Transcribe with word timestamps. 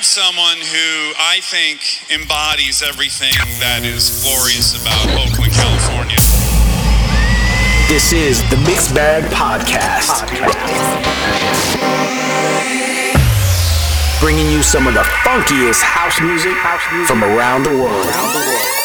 have 0.00 0.06
someone 0.06 0.56
who 0.56 1.12
I 1.18 1.40
think 1.42 2.08
embodies 2.10 2.80
everything 2.80 3.36
that 3.60 3.84
is 3.84 4.24
glorious 4.24 4.72
about 4.72 5.04
Oakland, 5.12 5.52
California. 5.52 6.16
This 7.84 8.08
is 8.08 8.40
the 8.48 8.56
Mixed 8.64 8.94
Bag 8.94 9.24
Podcast. 9.28 10.24
Bringing 14.20 14.50
you 14.50 14.62
some 14.62 14.86
of 14.86 14.94
the 14.94 15.04
funkiest 15.20 15.82
house 15.82 16.18
music 16.22 16.56
from 17.06 17.22
around 17.22 17.64
the 17.64 17.76
world. 17.76 18.79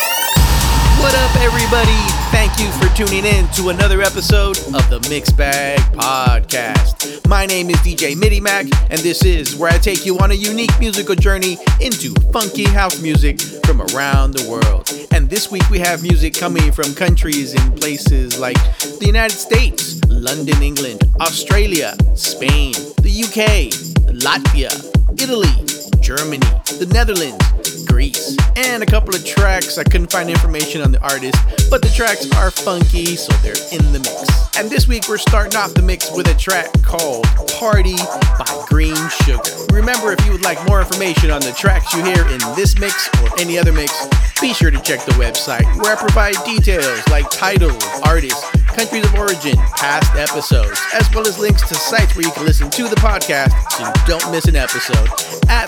What 1.05 1.13
up, 1.13 1.35
everybody? 1.35 1.93
Thank 2.31 2.57
you 2.57 2.71
for 2.71 2.91
tuning 2.95 3.25
in 3.25 3.47
to 3.49 3.69
another 3.69 4.01
episode 4.01 4.57
of 4.57 4.89
the 4.89 5.05
Mixed 5.07 5.37
Bag 5.37 5.77
Podcast. 5.93 7.27
My 7.29 7.45
name 7.45 7.69
is 7.69 7.75
DJ 7.77 8.15
MIDIMACK, 8.15 8.73
and 8.89 8.99
this 9.01 9.23
is 9.23 9.55
where 9.55 9.71
I 9.71 9.77
take 9.77 10.03
you 10.03 10.17
on 10.17 10.31
a 10.31 10.33
unique 10.33 10.71
musical 10.79 11.13
journey 11.13 11.59
into 11.79 12.11
funky 12.33 12.63
house 12.63 12.99
music 13.03 13.39
from 13.67 13.83
around 13.83 14.31
the 14.31 14.49
world. 14.49 14.89
And 15.11 15.29
this 15.29 15.51
week 15.51 15.69
we 15.69 15.77
have 15.77 16.01
music 16.01 16.33
coming 16.33 16.71
from 16.71 16.95
countries 16.95 17.53
and 17.53 17.77
places 17.77 18.39
like 18.39 18.57
the 18.81 19.05
United 19.05 19.37
States, 19.37 20.03
London, 20.07 20.59
England, 20.63 21.03
Australia, 21.21 21.95
Spain, 22.15 22.73
the 23.03 23.13
UK, 23.25 23.69
Latvia, 24.11 24.73
Italy, 25.21 25.53
Germany, 26.01 26.39
the 26.79 26.89
Netherlands, 26.91 27.45
Greece, 27.85 28.37
and 28.55 28.83
a 28.83 28.85
couple 28.85 29.15
of 29.15 29.25
tracks. 29.25 29.77
I 29.77 29.83
couldn't 29.83 30.11
find 30.11 30.29
information 30.29 30.81
on 30.81 30.91
the 30.91 31.01
artist, 31.01 31.37
but 31.69 31.81
the 31.81 31.89
tracks 31.89 32.29
are 32.33 32.51
funky, 32.51 33.15
so 33.15 33.31
they're 33.37 33.55
in 33.71 33.91
the 33.91 33.99
mix. 33.99 34.57
And 34.57 34.69
this 34.69 34.87
week 34.87 35.09
we're 35.09 35.17
starting 35.17 35.57
off 35.57 35.73
the 35.73 35.81
mix 35.81 36.11
with 36.11 36.27
a 36.27 36.33
track 36.35 36.71
called 36.81 37.25
Party 37.59 37.97
by 38.39 38.65
Green 38.67 38.95
Sugar. 39.23 39.41
Remember, 39.73 40.11
if 40.13 40.25
you 40.25 40.31
would 40.31 40.43
like 40.43 40.63
more 40.67 40.79
information 40.79 41.31
on 41.31 41.41
the 41.41 41.51
tracks 41.51 41.93
you 41.93 42.03
hear 42.03 42.25
in 42.27 42.39
this 42.55 42.79
mix 42.79 43.09
or 43.21 43.29
any 43.39 43.57
other 43.57 43.73
mix, 43.73 43.91
be 44.39 44.53
sure 44.53 44.71
to 44.71 44.81
check 44.81 45.03
the 45.05 45.13
website 45.13 45.65
where 45.81 45.95
I 45.95 45.99
provide 45.99 46.35
details 46.45 47.07
like 47.09 47.29
titles, 47.31 47.83
artists, 48.05 48.43
countries 48.75 49.05
of 49.05 49.15
origin, 49.15 49.55
past 49.77 50.13
episodes, 50.15 50.79
as 50.93 51.09
well 51.13 51.27
as 51.27 51.39
links 51.39 51.67
to 51.67 51.75
sites 51.75 52.15
where 52.15 52.25
you 52.25 52.31
can 52.31 52.45
listen 52.45 52.69
to 52.69 52.83
the 52.83 52.95
podcast 52.97 53.51
so 53.71 53.85
you 53.85 53.93
don't 54.05 54.31
miss 54.31 54.45
an 54.45 54.55
episode 54.55 55.09
at 55.49 55.65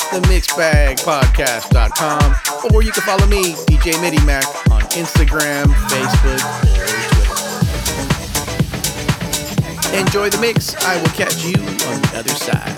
or 2.74 2.84
you 2.84 2.92
can 2.92 3.04
follow 3.04 3.26
me, 3.28 3.54
DJ 3.68 4.00
Mac, 4.26 4.46
on 4.72 4.82
Instagram, 4.92 5.66
Facebook, 5.90 6.42
or 6.78 6.88
Twitter. 7.08 7.58
Enjoy 9.98 10.30
the 10.30 10.38
mix. 10.40 10.76
I 10.84 10.98
will 11.02 11.10
catch 11.10 11.44
you 11.44 11.56
on 11.56 12.02
the 12.02 12.12
other 12.16 12.36
side. 12.36 12.78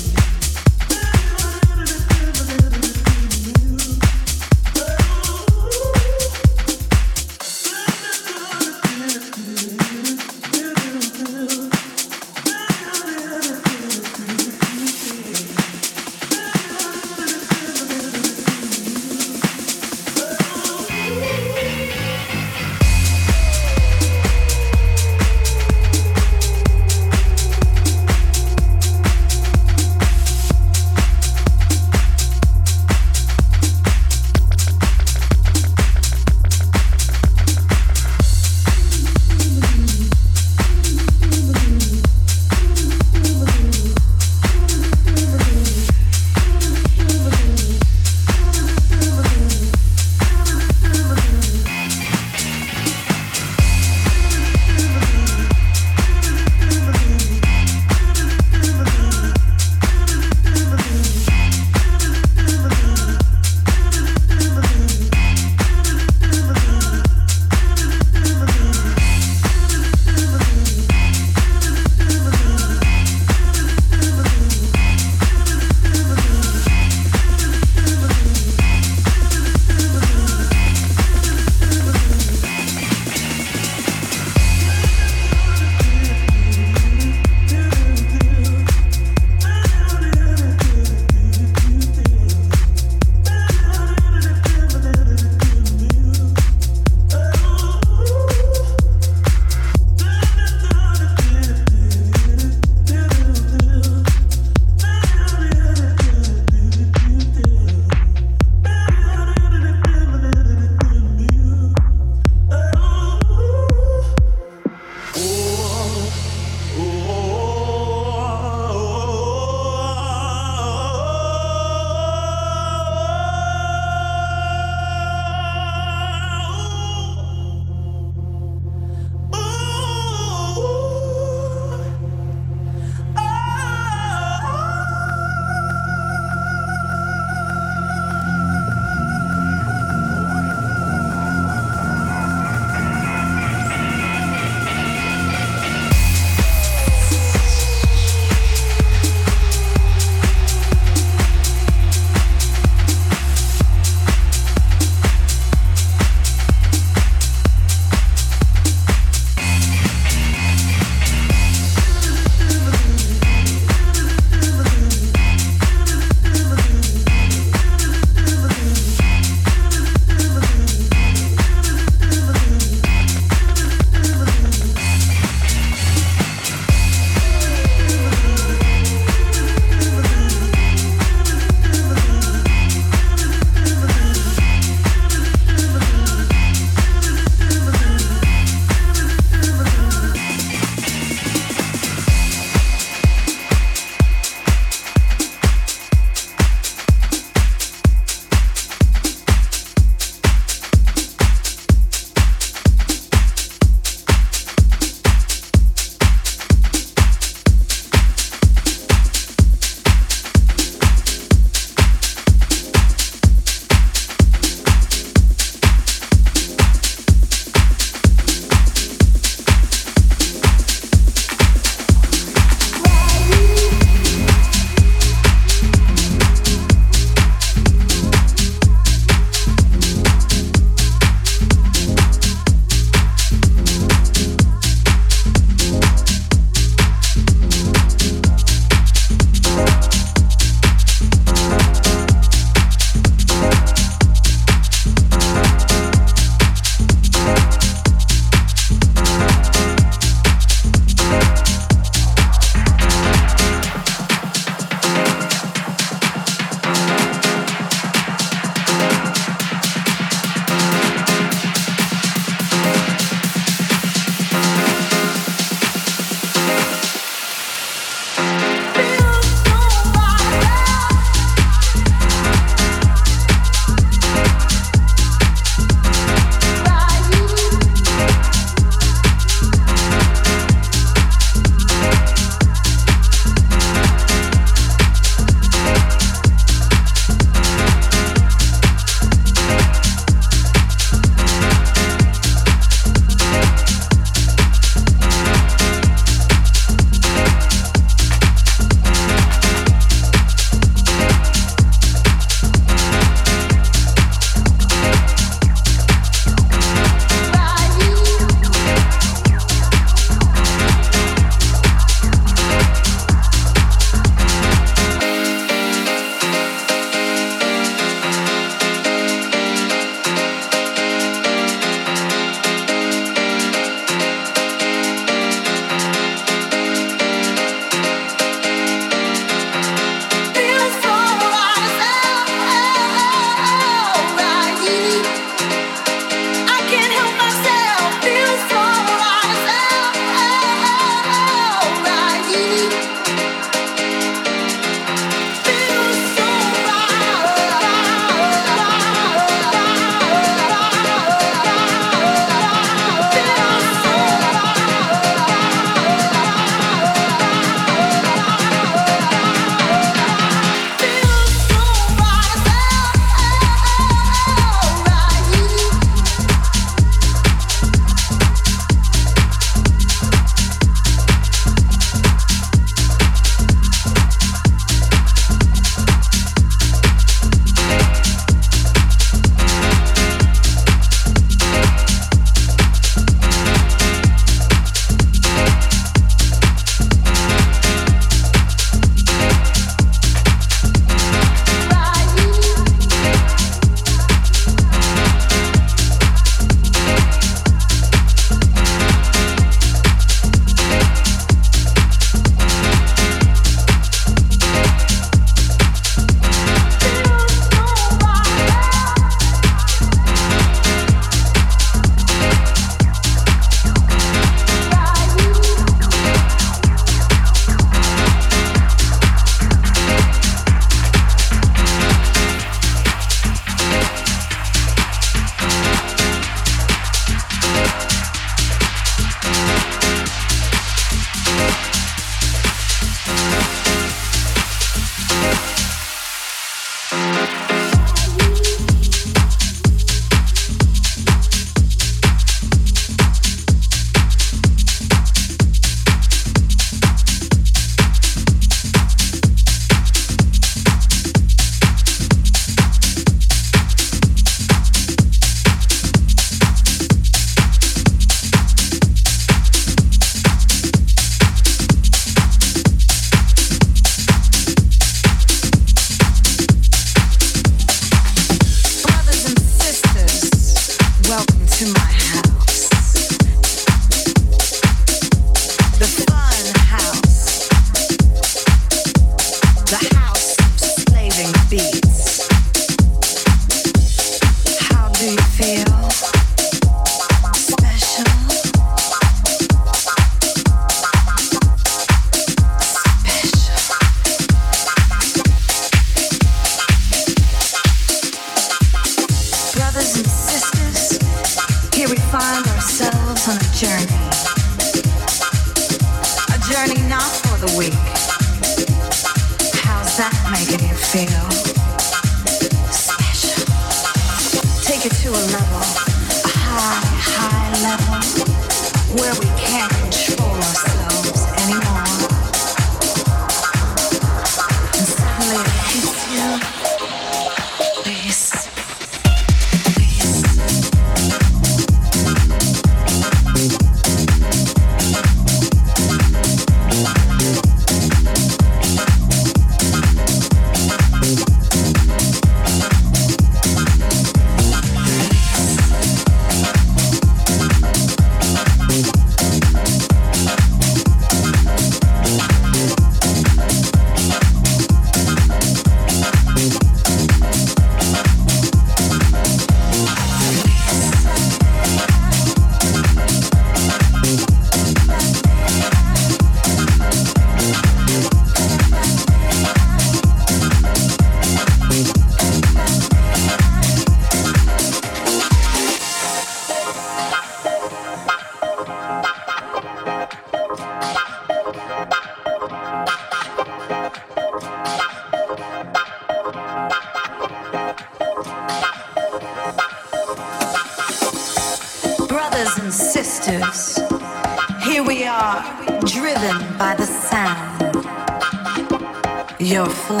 You're 599.52 599.66
full 599.66 600.00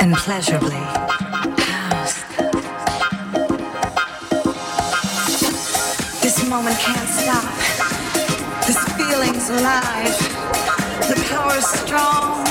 and 0.00 0.14
pleasurably 0.14 0.80
housed. 1.58 2.24
This 6.22 6.48
moment 6.48 6.78
can't 6.78 7.06
stop. 7.06 7.44
This 8.66 8.82
feeling's 8.96 9.50
alive. 9.50 10.18
The 11.06 11.22
power's 11.28 11.66
strong. 11.66 12.45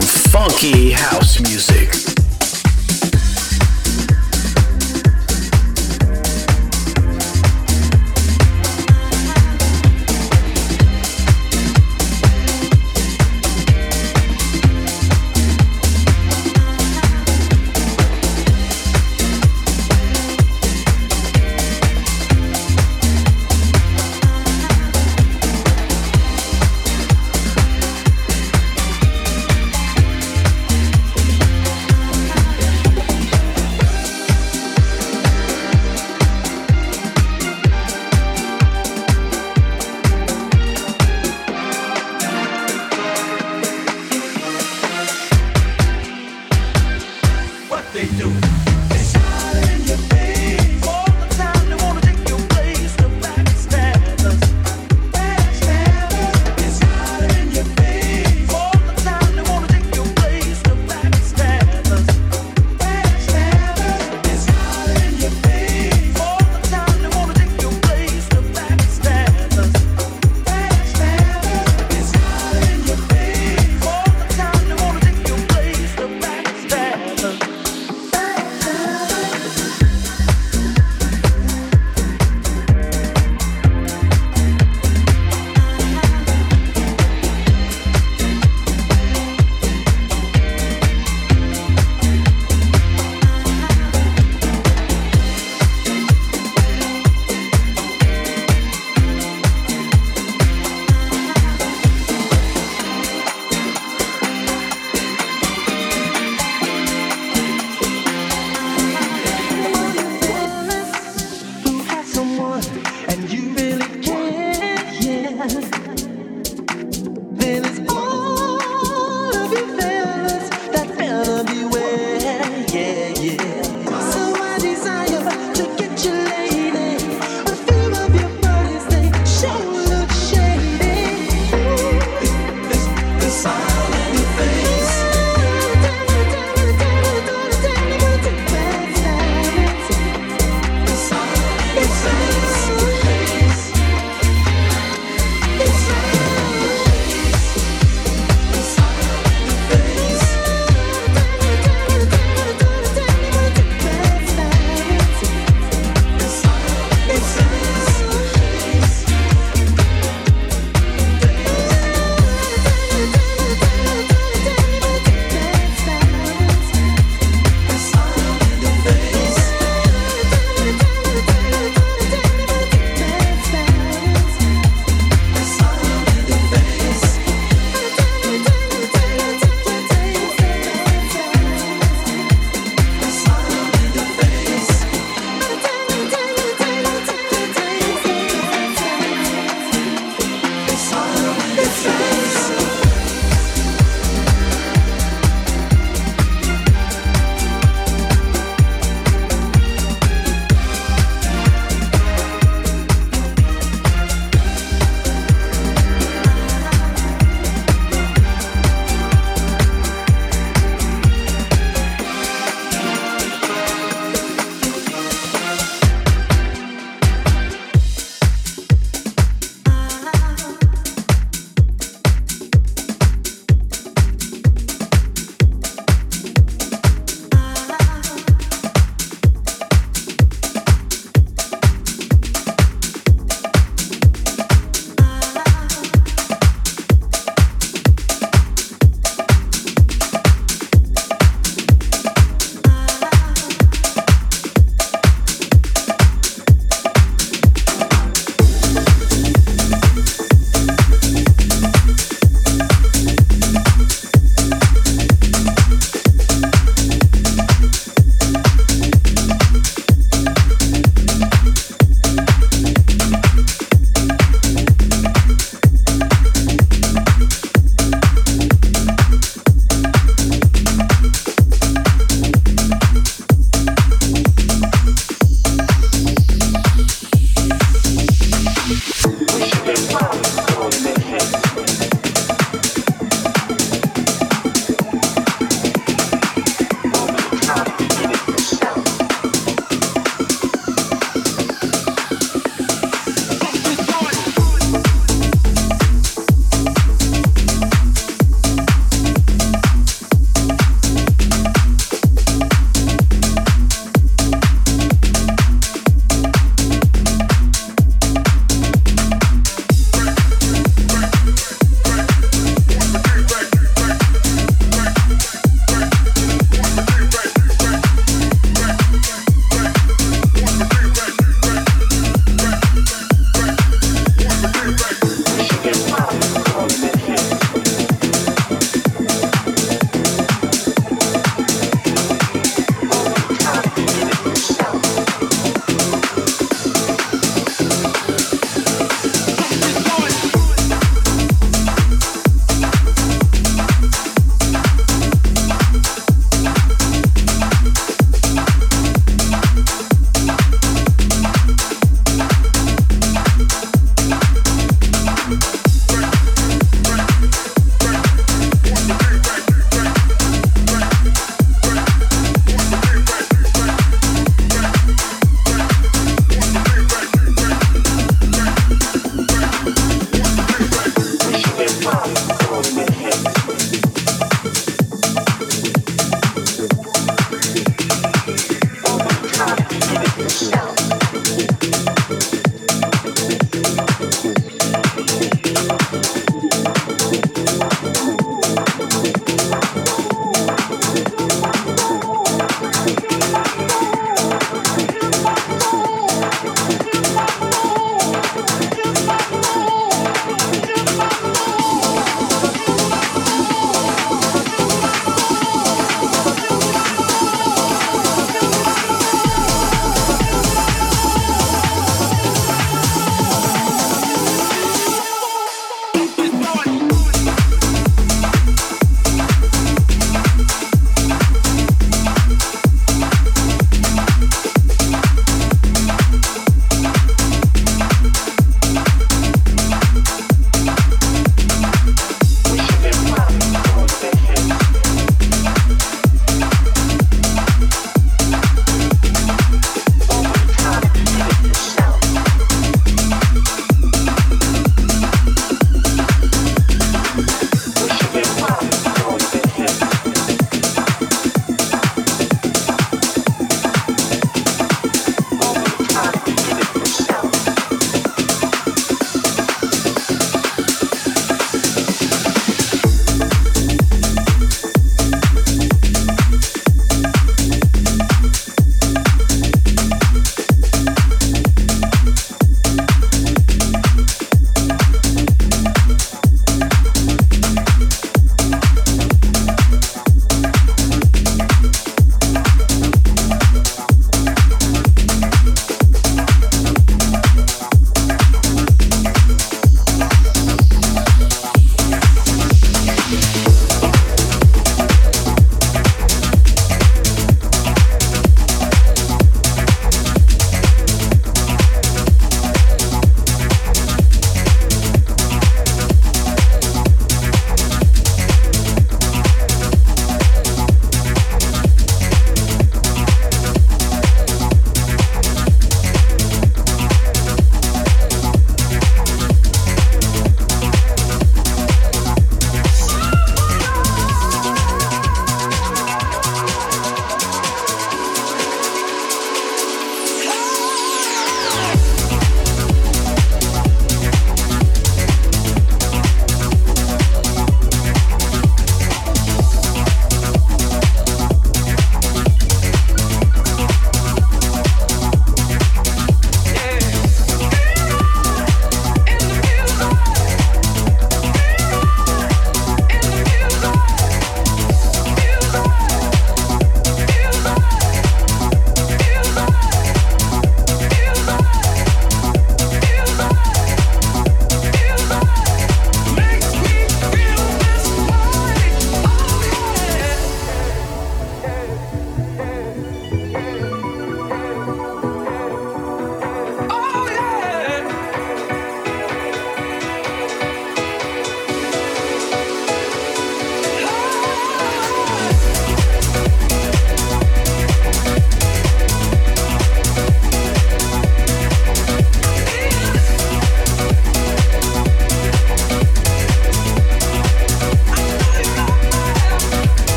funky 0.00 0.90
house 0.92 1.40
music. 1.40 2.09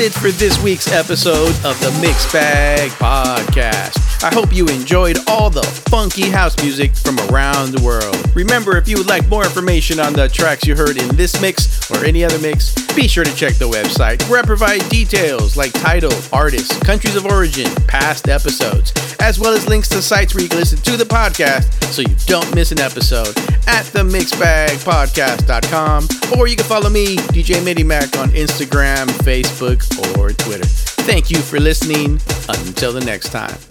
It 0.00 0.12
for 0.14 0.30
this 0.30 0.62
week's 0.62 0.90
episode 0.90 1.54
of 1.64 1.78
the 1.80 1.96
Mix 2.00 2.32
Bag 2.32 2.90
Podcast. 2.92 4.24
I 4.24 4.32
hope 4.32 4.54
you 4.54 4.66
enjoyed 4.68 5.18
all 5.28 5.50
the 5.50 5.62
funky 5.90 6.30
house 6.30 6.56
music 6.62 6.94
from 6.94 7.18
around 7.28 7.72
the 7.72 7.82
world. 7.82 8.16
Remember, 8.34 8.78
if 8.78 8.88
you 8.88 8.96
would 8.96 9.08
like 9.08 9.28
more 9.28 9.44
information 9.44 10.00
on 10.00 10.14
the 10.14 10.28
tracks 10.28 10.66
you 10.66 10.74
heard 10.74 10.96
in 10.96 11.16
this 11.16 11.40
mix 11.42 11.90
or 11.90 12.04
any 12.04 12.24
other 12.24 12.38
mix, 12.38 12.74
be 12.94 13.08
sure 13.08 13.24
to 13.24 13.34
check 13.34 13.54
the 13.54 13.68
website 13.68 14.26
where 14.30 14.40
I 14.40 14.46
provide 14.46 14.88
details 14.88 15.56
like 15.56 15.72
title, 15.72 16.12
artists, 16.32 16.78
countries 16.78 17.16
of 17.16 17.26
origin, 17.26 17.70
past 17.86 18.28
episodes, 18.28 18.94
as 19.20 19.38
well 19.38 19.52
as 19.52 19.68
links 19.68 19.88
to 19.90 20.00
sites 20.00 20.34
where 20.34 20.42
you 20.42 20.48
can 20.48 20.58
listen 20.58 20.78
to 20.78 20.96
the 20.96 21.04
podcast 21.04 21.84
so 21.92 22.00
you 22.00 22.16
don't 22.26 22.54
miss 22.54 22.72
an 22.72 22.80
episode 22.80 23.36
at 23.70 23.86
the 23.86 24.00
themixbagpodcast.com 24.00 26.08
or 26.38 26.48
you 26.48 26.56
can 26.56 26.64
follow 26.64 26.90
me, 26.90 27.16
DJ 27.16 27.62
MIDIMACK, 27.62 28.20
on 28.20 28.30
Instagram, 28.30 29.06
Facebook, 29.22 29.80
or 30.18 30.32
Twitter. 30.32 30.66
Thank 30.66 31.30
you 31.30 31.38
for 31.38 31.60
listening. 31.60 32.20
Until 32.48 32.92
the 32.92 33.00
next 33.00 33.30
time. 33.30 33.69